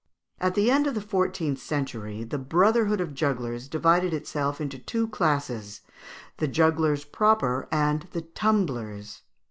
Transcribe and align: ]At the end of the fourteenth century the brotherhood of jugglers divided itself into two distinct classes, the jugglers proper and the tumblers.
]At 0.41 0.55
the 0.55 0.71
end 0.71 0.87
of 0.87 0.95
the 0.95 0.99
fourteenth 0.99 1.59
century 1.59 2.23
the 2.23 2.39
brotherhood 2.39 2.99
of 2.99 3.13
jugglers 3.13 3.67
divided 3.67 4.15
itself 4.15 4.59
into 4.59 4.79
two 4.79 5.01
distinct 5.03 5.13
classes, 5.15 5.81
the 6.37 6.47
jugglers 6.47 7.05
proper 7.05 7.67
and 7.71 8.07
the 8.09 8.21
tumblers. 8.21 9.21